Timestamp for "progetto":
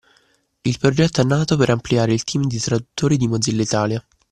0.79-1.21